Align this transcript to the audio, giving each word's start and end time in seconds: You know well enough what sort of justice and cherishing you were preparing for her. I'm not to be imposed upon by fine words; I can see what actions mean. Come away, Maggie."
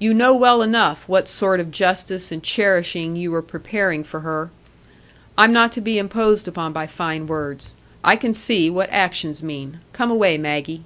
You 0.00 0.12
know 0.12 0.34
well 0.34 0.60
enough 0.60 1.08
what 1.08 1.28
sort 1.28 1.60
of 1.60 1.70
justice 1.70 2.32
and 2.32 2.42
cherishing 2.42 3.14
you 3.14 3.30
were 3.30 3.42
preparing 3.42 4.02
for 4.02 4.18
her. 4.18 4.50
I'm 5.38 5.52
not 5.52 5.70
to 5.70 5.80
be 5.80 5.98
imposed 6.00 6.48
upon 6.48 6.72
by 6.72 6.88
fine 6.88 7.28
words; 7.28 7.72
I 8.02 8.16
can 8.16 8.34
see 8.34 8.68
what 8.70 8.90
actions 8.90 9.40
mean. 9.40 9.78
Come 9.92 10.10
away, 10.10 10.36
Maggie." 10.36 10.82